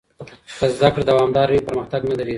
[0.57, 2.29] که زده کړه دوامداره وي، پرمختګ نه درېږي.